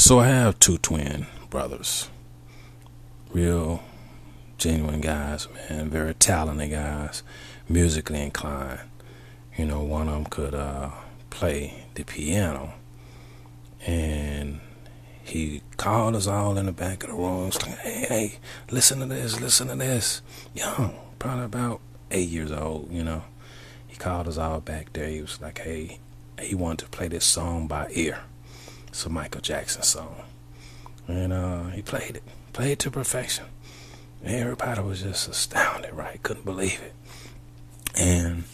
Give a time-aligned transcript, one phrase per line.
[0.00, 2.08] So I have two twin brothers,
[3.34, 3.82] real
[4.56, 7.22] genuine guys, man, very talented guys,
[7.68, 8.80] musically inclined.
[9.58, 10.88] You know, one of them could uh,
[11.28, 12.72] play the piano,
[13.86, 14.60] and
[15.22, 17.44] he called us all in the back of the room.
[17.44, 18.38] He's like, hey, hey,
[18.70, 20.22] listen to this, listen to this.
[20.54, 23.24] Young, probably about eight years old, you know.
[23.86, 25.08] He called us all back there.
[25.08, 25.98] He was like, hey,
[26.40, 28.20] he wanted to play this song by ear.
[28.90, 30.16] It's a Michael Jackson song.
[31.06, 32.22] And uh, he played it,
[32.52, 33.46] played it to perfection.
[34.24, 36.20] Everybody was just astounded, right?
[36.22, 36.92] Couldn't believe it.
[37.96, 38.44] And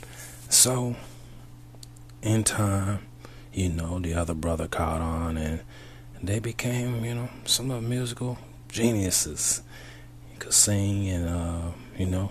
[0.51, 0.95] so,
[2.23, 3.07] in time,
[3.53, 5.61] you know, the other brother caught on and
[6.23, 9.63] they became, you know, some of the musical geniuses.
[10.30, 12.30] He could sing and, uh, you know,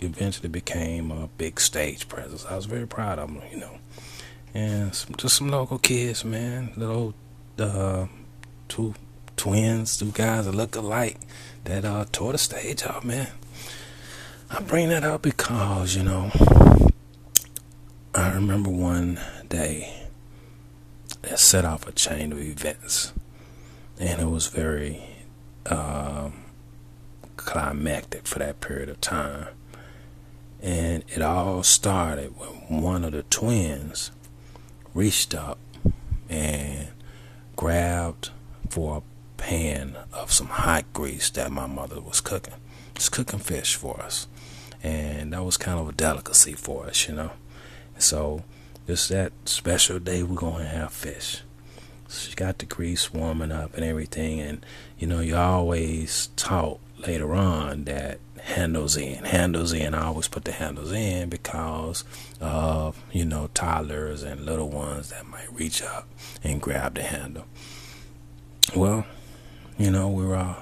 [0.00, 2.44] eventually became a big stage presence.
[2.44, 3.78] I was very proud of them, you know.
[4.52, 7.14] And some, just some local kids, man, little
[7.60, 8.06] uh,
[8.68, 8.94] two
[9.36, 11.18] twins, two guys that look alike
[11.64, 13.28] that uh, tore the stage up, man.
[14.50, 16.30] I bring that up because, you know,
[18.14, 20.06] I remember one day
[21.22, 23.12] that set off a chain of events,
[23.98, 25.02] and it was very
[25.66, 26.44] um,
[27.36, 29.48] climactic for that period of time.
[30.62, 34.10] And it all started when one of the twins
[34.94, 35.58] reached up
[36.28, 36.88] and
[37.56, 38.30] grabbed
[38.68, 39.02] for a
[39.40, 42.54] pan of some hot grease that my mother was cooking.
[42.94, 44.28] Just cooking fish for us.
[44.82, 47.32] And that was kind of a delicacy for us, you know.
[47.98, 48.44] So,
[48.86, 51.42] it's that special day, we're going to have fish.
[52.08, 54.40] She got the grease warming up and everything.
[54.40, 54.64] And,
[54.98, 59.92] you know, you always taught later on that handles in, handles in.
[59.92, 62.04] I always put the handles in because
[62.40, 66.08] of, you know, toddlers and little ones that might reach up
[66.44, 67.44] and grab the handle.
[68.74, 69.04] Well,
[69.76, 70.56] you know, we were all,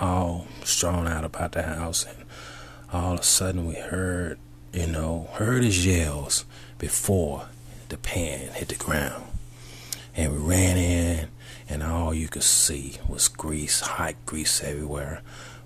[0.00, 2.24] all strewn out about the house, and
[2.92, 4.38] all of a sudden we heard,
[4.72, 6.46] you know, heard his yells
[6.78, 7.48] before
[7.90, 9.24] the pan hit the ground.
[10.16, 11.28] And we ran in,
[11.68, 15.20] and all you could see was grease, hot grease everywhere.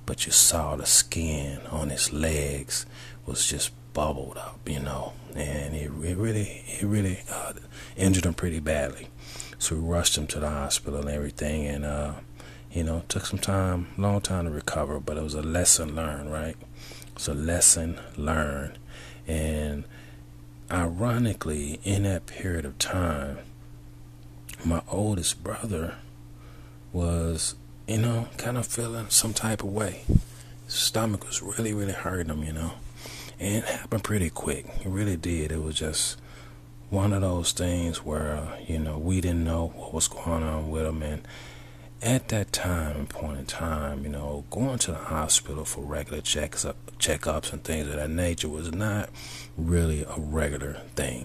[0.04, 2.86] But you saw the skin on his legs
[3.24, 7.52] was just bubbled up, you know, and it, it really, it really uh,
[7.96, 9.08] injured him pretty badly.
[9.58, 12.14] So we rushed him to the hospital and everything, and uh,
[12.72, 16.32] you know, took some time, long time to recover, but it was a lesson learned,
[16.32, 16.56] right?
[17.14, 18.78] It's a lesson learned,
[19.26, 19.84] and
[20.70, 23.38] ironically, in that period of time,
[24.64, 25.96] my oldest brother
[26.92, 27.54] was,
[27.86, 30.02] you know, kind of feeling some type of way.
[30.66, 32.72] Stomach was really, really hurting him, you know,
[33.38, 34.66] and it happened pretty quick.
[34.84, 35.52] It really did.
[35.52, 36.18] It was just
[36.92, 40.84] one of those things where you know we didn't know what was going on with
[40.84, 41.26] him and
[42.02, 46.20] at that time and point in time you know going to the hospital for regular
[46.20, 49.08] checks up, checkups and things of that nature was not
[49.56, 51.24] really a regular thing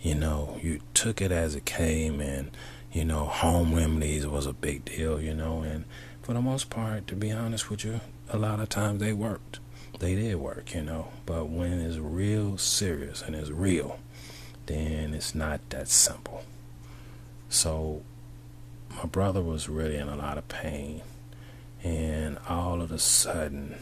[0.00, 2.50] you know you took it as it came and
[2.92, 5.84] you know home remedies was a big deal you know and
[6.22, 8.00] for the most part to be honest with you
[8.30, 9.58] a lot of times they worked
[10.00, 13.98] they did work you know but when it's real serious and it's real
[14.68, 16.44] then it's not that simple.
[17.48, 18.02] So
[18.96, 21.02] my brother was really in a lot of pain,
[21.82, 23.76] and all of a sudden,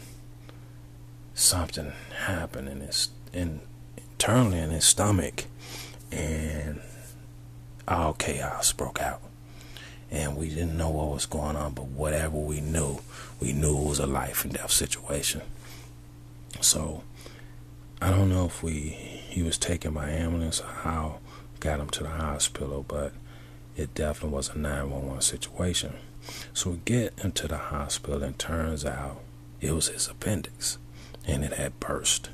[1.33, 1.91] something
[2.25, 3.59] happened in his in
[3.97, 5.45] internally in his stomach,
[6.09, 6.56] and
[7.87, 9.21] all chaos broke out.
[10.09, 12.99] And we didn't know what was going on, but whatever we knew,
[13.41, 15.41] we knew it was a life and death situation.
[16.61, 17.03] So
[18.01, 21.19] I don't know if we he was taken by ambulance or how
[21.59, 23.11] got him to the hospital, but
[23.75, 25.93] it definitely was a 911 situation.
[26.53, 29.21] So we get into the hospital and turns out
[29.61, 30.77] it was his appendix
[31.25, 32.29] and it had burst.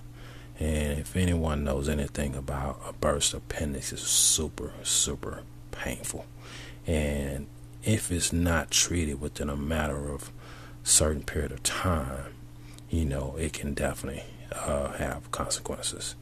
[0.59, 6.25] And if anyone knows anything about a burst appendix, it's super, super painful.
[6.85, 7.47] And
[7.83, 10.31] if it's not treated within a matter of
[10.83, 12.33] certain period of time,
[12.89, 16.15] you know, it can definitely uh, have consequences.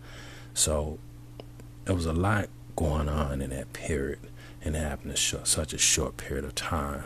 [0.53, 0.99] So
[1.85, 4.19] there was a lot going on in that period,
[4.63, 7.03] and happened in short, such a short period of time.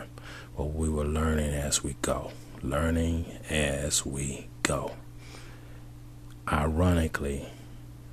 [0.55, 4.91] But we were learning as we go, learning as we go.
[6.51, 7.47] Ironically,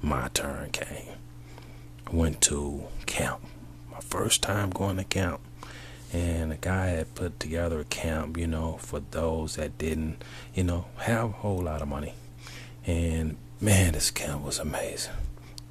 [0.00, 1.17] my turn came.
[2.06, 3.40] I went to camp,
[3.90, 5.40] my first time going to camp.
[6.12, 10.23] And the guy had put together a camp, you know, for those that didn't,
[10.55, 12.14] you know, have a whole lot of money.
[12.87, 15.14] And man, this camp was amazing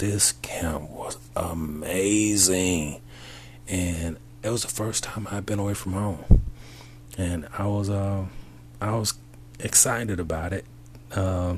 [0.01, 2.99] this camp was amazing.
[3.67, 6.41] And it was the first time I'd been away from home.
[7.19, 8.25] and I was uh,
[8.81, 9.13] I was
[9.59, 10.65] excited about it.
[11.11, 11.57] Uh,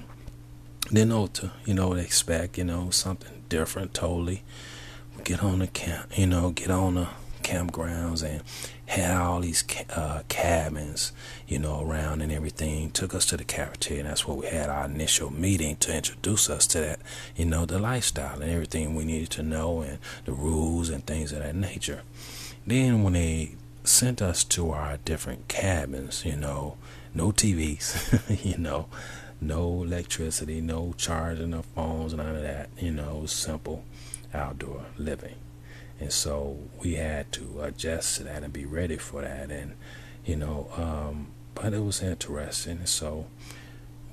[0.89, 2.57] didn't know what to you know expect.
[2.57, 4.43] You know something different totally.
[5.23, 7.07] Get on the camp, you know, get on the
[7.43, 8.41] campgrounds and
[8.85, 11.11] had all these uh, cabins,
[11.47, 12.89] you know, around and everything.
[12.91, 16.49] Took us to the cafeteria, and that's where we had our initial meeting to introduce
[16.49, 16.99] us to that,
[17.35, 21.31] you know, the lifestyle and everything we needed to know and the rules and things
[21.31, 22.01] of that nature.
[22.65, 26.77] Then when they sent us to our different cabins, you know,
[27.13, 28.87] no TVs, you know,
[29.41, 33.83] no electricity, no charging of phones, and none of that, you know, simple
[34.33, 35.35] outdoor living.
[35.99, 39.51] And so we had to adjust to that and be ready for that.
[39.51, 39.75] And,
[40.25, 42.85] you know, um, but it was interesting.
[42.85, 43.27] So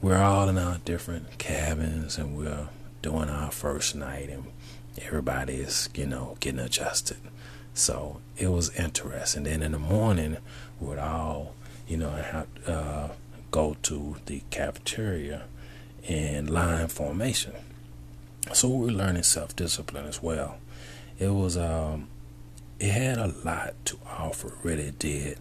[0.01, 2.69] we're all in our different cabins and we're
[3.03, 4.45] doing our first night and
[5.03, 7.19] everybody is, you know, getting adjusted.
[7.75, 9.45] So it was interesting.
[9.45, 10.37] Then in the morning,
[10.79, 11.55] we would all,
[11.89, 13.09] you know, have, uh,
[13.50, 15.44] go to the cafeteria
[16.05, 17.52] in line formation.
[18.52, 20.58] So we're learning self discipline as well.
[21.19, 22.08] It was, um,
[22.79, 25.38] it had a lot to offer, really did.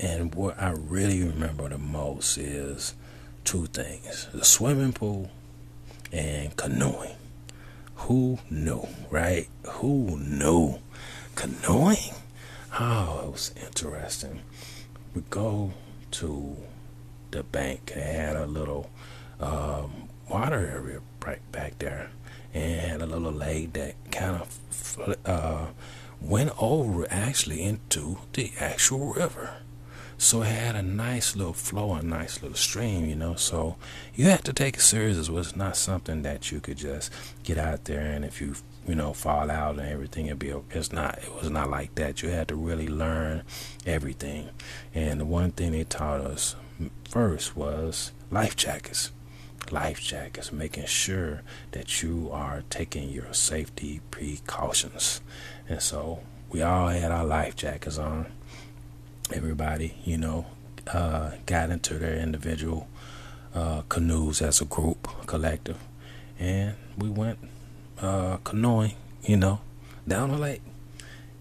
[0.00, 2.94] And what I really remember the most is
[3.44, 5.30] two things the swimming pool
[6.12, 7.16] and canoeing.
[7.96, 9.48] Who knew, right?
[9.64, 10.78] Who knew?
[11.36, 12.14] Canoeing?
[12.78, 14.40] Oh, it was interesting.
[15.14, 15.72] We go
[16.12, 16.56] to
[17.34, 17.92] the bank.
[17.94, 18.90] They had a little
[19.40, 22.10] um, water area right back there,
[22.54, 25.66] and had a little lake that kind of uh,
[26.20, 29.56] went over actually into the actual river.
[30.16, 33.34] So it had a nice little flow, a nice little stream, you know.
[33.34, 33.76] So
[34.14, 35.28] you had to take it serious.
[35.28, 38.54] It was not something that you could just get out there and if you
[38.86, 42.22] you know fall out and everything it'd be it's not it was not like that.
[42.22, 43.42] You had to really learn
[43.84, 44.50] everything.
[44.94, 46.54] And the one thing they taught us
[47.08, 49.10] first was life jackets.
[49.70, 51.40] Life jackets, making sure
[51.72, 55.22] that you are taking your safety precautions.
[55.68, 58.26] And so we all had our life jackets on
[59.32, 60.46] everybody, you know,
[60.92, 62.88] uh, got into their individual
[63.54, 65.78] uh, canoes as a group, collective,
[66.38, 67.38] and we went
[68.00, 69.60] uh, canoeing, you know,
[70.06, 70.62] down the lake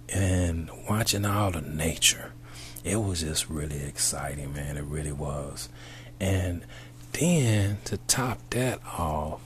[0.09, 2.31] and watching all the nature.
[2.83, 4.77] It was just really exciting, man.
[4.77, 5.69] It really was.
[6.19, 6.65] And
[7.13, 9.41] then to top that off,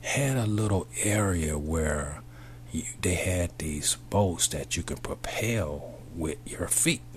[0.00, 2.22] had a little area where
[2.72, 7.02] you, they had these boats that you could propel with your feet.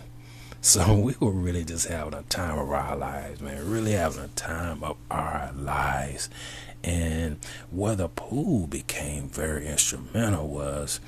[0.60, 3.70] So we were really just having a time of our lives, man.
[3.72, 6.30] Really having a time of our lives.
[6.84, 7.38] And
[7.70, 11.00] where the pool became very instrumental was,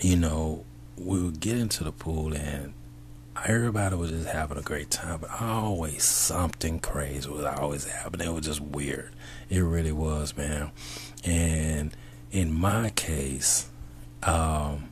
[0.00, 0.64] you know,
[0.96, 2.72] we would get into the pool and
[3.46, 8.28] everybody was just having a great time, but always something crazy was always happening.
[8.28, 9.12] It was just weird.
[9.48, 10.70] It really was, man.
[11.24, 11.96] And
[12.30, 13.68] in my case,
[14.22, 14.88] um,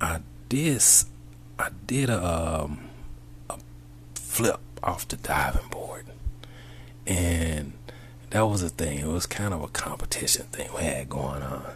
[0.00, 0.82] I did
[1.58, 2.88] I did a, um,
[3.48, 3.58] a
[4.14, 6.06] flip off the diving board,
[7.06, 7.72] and
[8.30, 8.98] that was a thing.
[8.98, 11.74] It was kind of a competition thing we had going on,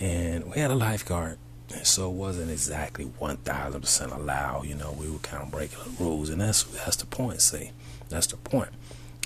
[0.00, 1.38] and we had a lifeguard,
[1.74, 4.66] and so it wasn't exactly one thousand percent allowed.
[4.66, 7.40] You know, we were kind of breaking the rules, and that's that's the point.
[7.42, 7.72] See,
[8.08, 8.70] that's the point.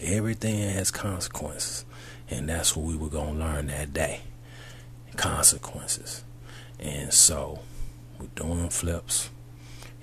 [0.02, 1.84] Everything has consequences,
[2.28, 4.20] and that's what we were gonna learn that day.
[5.16, 6.24] Consequences,
[6.80, 7.60] and so
[8.18, 9.30] we're doing flips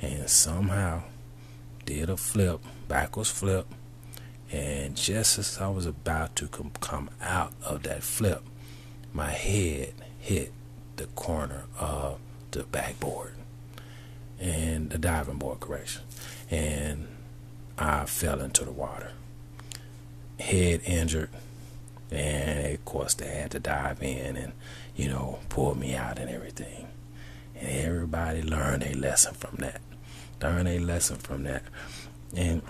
[0.01, 1.03] and somehow
[1.85, 3.67] did a flip, backwards flip,
[4.51, 8.43] and just as I was about to com- come out of that flip,
[9.13, 10.51] my head hit
[10.95, 12.19] the corner of
[12.51, 13.33] the backboard
[14.39, 16.03] and the diving board, correction,
[16.49, 17.07] and
[17.77, 19.11] I fell into the water.
[20.39, 21.29] Head injured,
[22.11, 24.53] and of course they had to dive in and
[24.95, 26.87] you know pull me out and everything.
[27.59, 29.81] And everybody learned a lesson from that
[30.41, 31.63] learn a lesson from that.
[32.35, 32.61] And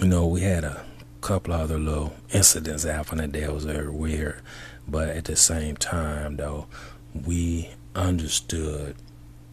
[0.00, 0.84] you know, we had a
[1.20, 4.40] couple other little incidents happen that was very weird,
[4.86, 6.66] but at the same time, though,
[7.14, 8.96] we understood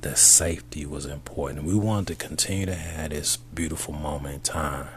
[0.02, 1.64] that safety was important.
[1.66, 4.88] We wanted to continue to have this beautiful moment in time.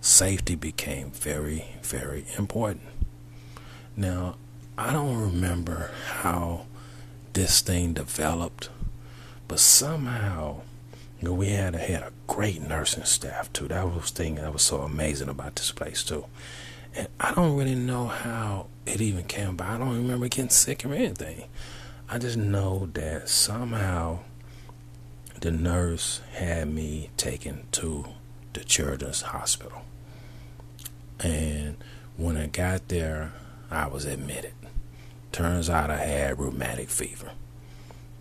[0.00, 2.86] Safety became very, very important.
[3.96, 4.36] Now,
[4.76, 5.90] I don't remember
[6.20, 6.66] how
[7.32, 8.70] this thing developed,
[9.46, 10.62] but somehow
[11.20, 13.66] you know, we had a, had a great nursing staff too.
[13.68, 16.26] That was thing that was so amazing about this place too.
[16.94, 19.68] And I don't really know how it even came about.
[19.68, 21.44] I don't remember getting sick or anything.
[22.10, 24.20] I just know that somehow
[25.42, 28.06] the nurse had me taken to
[28.54, 29.82] the children's hospital.
[31.20, 31.76] And
[32.16, 33.34] when I got there,
[33.70, 34.54] I was admitted.
[35.32, 37.32] Turns out I had rheumatic fever.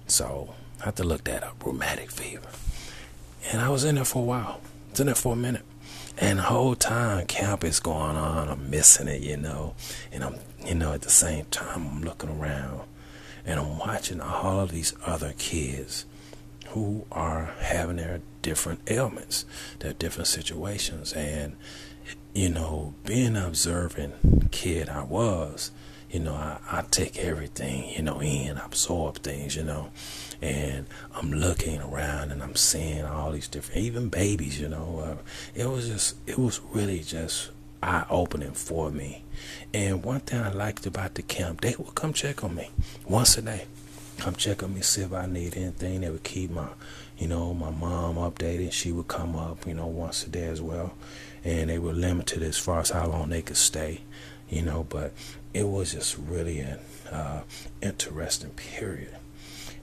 [0.05, 2.49] So I had to look that up rheumatic fever.
[3.53, 5.63] And I was in there for a while, I was in there for a minute.
[6.17, 9.75] And the whole time camp is going on, I'm missing it, you know.
[10.11, 12.81] And I'm, you know, at the same time, I'm looking around
[13.47, 16.05] and I'm watching all of these other kids
[16.67, 19.45] who are having their different ailments,
[19.79, 21.13] their different situations.
[21.13, 21.55] And,
[22.35, 25.71] you know, being an observant kid I was,
[26.11, 29.91] you know, I, I take everything, you know, in, absorb things, you know,
[30.41, 30.85] and
[31.15, 35.23] I'm looking around and I'm seeing all these different, even babies, you know, uh,
[35.55, 39.23] it was just, it was really just eye opening for me.
[39.73, 42.71] And one thing I liked about the camp, they would come check on me
[43.05, 43.65] once a day.
[44.17, 46.01] Come check on me, see if I need anything.
[46.01, 46.69] They would keep my,
[47.17, 48.71] you know, my mom updated.
[48.71, 50.93] She would come up, you know, once a day as well.
[51.43, 54.01] And they were limited as far as how long they could stay,
[54.49, 55.13] you know, but
[55.53, 56.79] it was just really an
[57.11, 57.41] uh,
[57.81, 59.15] interesting period.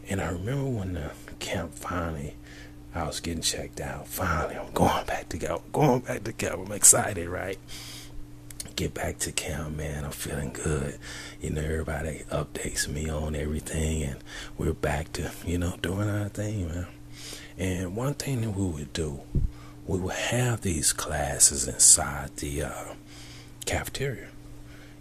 [0.08, 2.34] And I remember when the camp finally,
[2.94, 4.06] I was getting checked out.
[4.06, 5.72] Finally, I'm going back to camp.
[5.72, 6.60] Going back to camp.
[6.66, 7.58] I'm excited, right?
[8.76, 10.04] Get back to camp, man.
[10.04, 10.98] I'm feeling good.
[11.40, 14.16] You know, everybody updates me on everything, and
[14.56, 16.86] we're back to you know doing our thing, man.
[17.58, 19.20] And one thing that we would do,
[19.86, 22.94] we would have these classes inside the uh,
[23.64, 24.28] cafeteria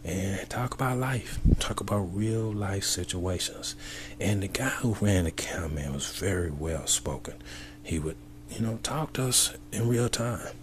[0.03, 3.75] and talk about life, talk about real life situations.
[4.19, 7.35] And the guy who ran the camp, man, was very well spoken.
[7.83, 8.17] He would,
[8.49, 10.55] you know, talk to us in real time.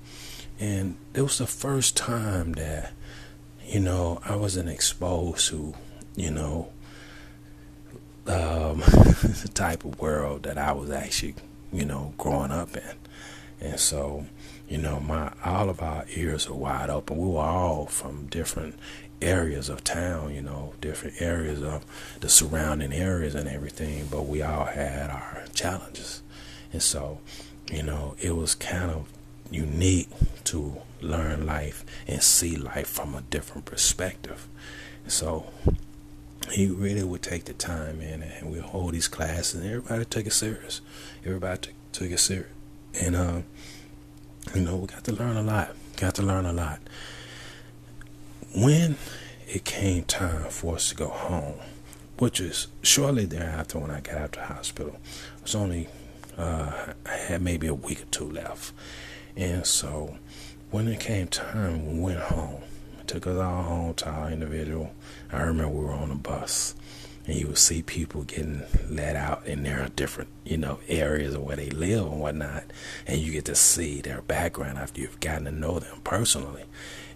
[0.58, 2.92] And it was the first time that,
[3.64, 5.74] you know, I wasn't exposed to,
[6.16, 6.70] you know,
[8.26, 11.34] um, the type of world that I was actually,
[11.72, 12.96] you know, growing up in.
[13.60, 14.26] And so,
[14.68, 17.18] you know, my all of our ears are wide open.
[17.18, 18.76] We were all from different
[19.20, 21.84] areas of town, you know, different areas of
[22.20, 26.22] the surrounding areas and everything, but we all had our challenges.
[26.72, 27.20] And so,
[27.70, 29.08] you know, it was kind of
[29.50, 30.08] unique
[30.44, 34.46] to learn life and see life from a different perspective.
[35.06, 35.46] So
[36.52, 40.26] he really would take the time in and we hold these classes and everybody took
[40.26, 40.80] it serious.
[41.24, 42.50] Everybody took, took it serious.
[43.00, 43.40] And uh,
[44.54, 45.74] you know, we got to learn a lot.
[45.96, 46.80] Got to learn a lot
[48.54, 48.96] when
[49.48, 51.54] it came time for us to go home,
[52.18, 54.94] which was shortly thereafter when I got out of the hospital,
[55.36, 55.88] it was only
[56.38, 58.72] uh, I had maybe a week or two left,
[59.36, 60.16] and so
[60.70, 62.62] when it came time, we went home.
[63.00, 64.92] It took us all home to our individual.
[65.32, 66.74] I remember we were on a bus,
[67.26, 71.42] and you would see people getting let out in their different, you know, areas of
[71.42, 72.64] where they live and whatnot,
[73.06, 76.64] and you get to see their background after you've gotten to know them personally.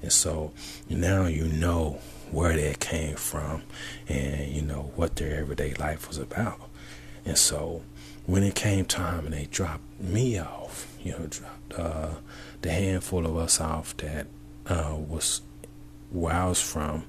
[0.02, 0.52] And so
[0.88, 3.62] now you know where they came from
[4.08, 6.60] and you know what their everyday life was about.
[7.26, 7.82] And so
[8.26, 12.10] when it came time and they dropped me off, you know, dropped uh,
[12.62, 14.26] the handful of us off that
[14.66, 15.42] uh, was
[16.10, 17.04] where I was from,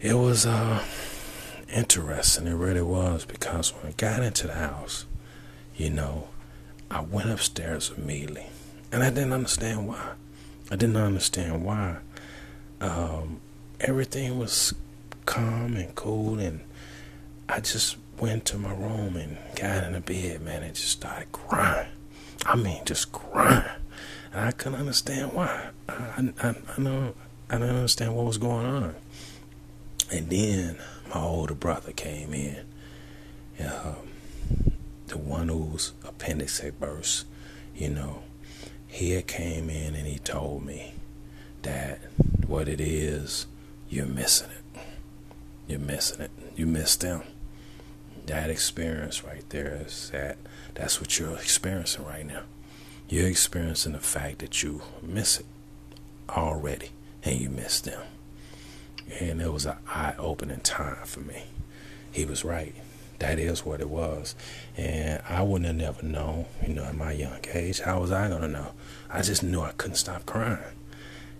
[0.00, 0.82] it was uh,
[1.72, 2.46] interesting.
[2.46, 5.04] It really was because when I got into the house,
[5.76, 6.28] you know,
[6.90, 8.46] I went upstairs immediately.
[8.92, 10.12] And I didn't understand why.
[10.70, 11.98] I didn't understand why.
[12.80, 13.40] Um,
[13.78, 14.74] everything was
[15.26, 16.60] calm and cool, and
[17.48, 21.32] I just went to my room and got in the bed, man, and just started
[21.32, 21.88] crying.
[22.46, 23.64] I mean, just crying.
[24.32, 25.70] And I couldn't understand why.
[25.88, 27.14] I, I, I know
[27.48, 28.94] I didn't understand what was going on.
[30.12, 30.78] And then
[31.12, 32.64] my older brother came in,
[33.60, 33.96] um,
[35.06, 37.26] the one whose appendix had burst,
[37.74, 38.22] you know
[38.90, 40.92] he came in and he told me
[41.62, 42.00] that
[42.46, 43.46] what it is,
[43.88, 44.80] you're missing it.
[45.68, 46.30] You're missing it.
[46.56, 47.22] You missed them.
[48.30, 50.38] That experience right there is that
[50.74, 52.42] that's what you're experiencing right now.
[53.08, 55.46] You're experiencing the fact that you miss it
[56.28, 56.90] already
[57.24, 58.02] and you miss them.
[59.20, 61.44] And it was an eye opening time for me.
[62.12, 62.74] He was right
[63.20, 64.34] that is what it was.
[64.76, 67.80] And I wouldn't have never known, you know, at my young age.
[67.80, 68.72] How was I going to know?
[69.08, 70.58] I just knew I couldn't stop crying.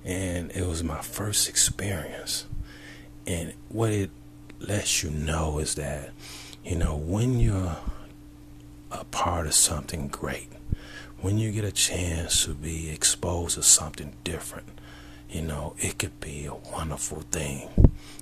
[0.04, 2.46] And it was my first experience.
[3.26, 4.10] And what it
[4.60, 6.10] lets you know is that,
[6.70, 7.76] you know, when you're
[8.92, 10.46] a part of something great,
[11.20, 14.78] when you get a chance to be exposed to something different,
[15.28, 17.68] you know, it could be a wonderful thing,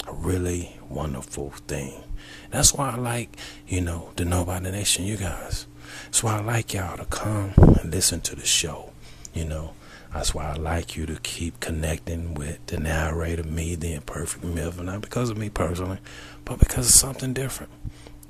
[0.06, 2.02] a really wonderful thing.
[2.50, 3.36] That's why I like,
[3.66, 5.66] you know, the Nobody Nation, you guys.
[6.04, 8.92] That's why I like y'all to come and listen to the show.
[9.34, 9.74] You know,
[10.14, 14.80] that's why I like you to keep connecting with the narrator, me, the imperfect myth,
[14.80, 15.98] not because of me personally,
[16.46, 17.72] but because of something different.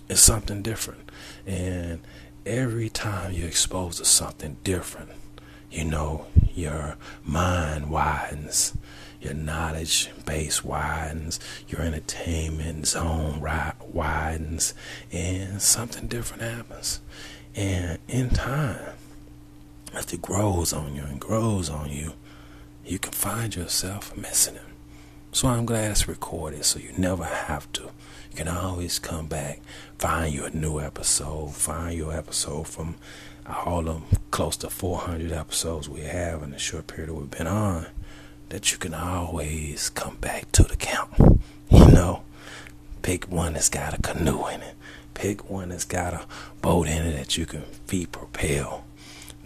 [0.08, 1.10] It's something different.
[1.46, 2.00] And
[2.46, 5.10] every time you're exposed to something different,
[5.70, 8.74] you know, your mind widens,
[9.20, 14.74] your knowledge base widens, your entertainment zone widens,
[15.12, 17.00] and something different happens.
[17.54, 18.94] And in time,
[19.92, 22.12] as it grows on you and grows on you,
[22.84, 24.62] you can find yourself missing it.
[25.32, 27.90] So I'm glad it's recorded so you never have to.
[28.30, 29.60] You can always come back,
[29.98, 32.96] find you a new episode, find your episode from
[33.46, 37.86] all the close to 400 episodes we have in the short period we've been on,
[38.50, 41.10] that you can always come back to the count.
[41.70, 42.22] You know,
[43.02, 44.74] pick one that's got a canoe in it.
[45.14, 46.26] Pick one that's got a
[46.62, 48.84] boat in it that you can feet propel.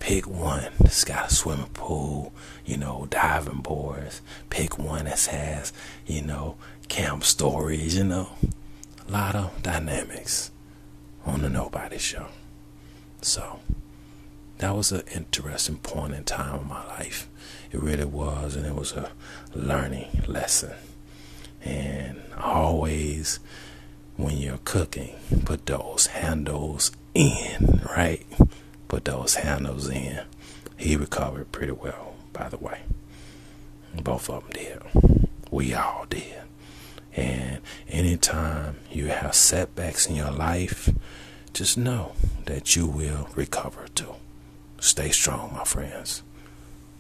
[0.01, 2.33] Pick one that's got a swimming pool,
[2.67, 4.21] you know, diving boards.
[4.51, 5.73] Pick one that has,
[6.07, 6.57] you know,
[6.89, 8.31] camp stories, you know.
[9.09, 10.51] A lot of dynamics
[11.27, 12.27] on the Nobody Show.
[13.21, 13.61] So,
[14.59, 17.29] that was an interesting point in time in my life.
[17.71, 19.11] It really was, and it was a
[19.55, 20.73] learning lesson.
[21.65, 23.39] And always,
[24.17, 28.25] when you're cooking, put those handles in, right?
[28.89, 30.21] put those handles in.
[30.77, 32.81] He recovered pretty well, by the way.
[33.95, 35.33] Both of them did.
[35.51, 36.43] We all did.
[37.15, 40.91] And anytime you have setbacks in your life,
[41.53, 42.13] just know
[42.47, 44.15] that you will recover too.
[44.81, 46.23] Stay strong, my friends.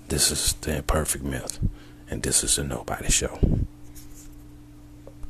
[0.09, 1.59] This is the imperfect myth,
[2.11, 3.38] and this is the Nobody Show.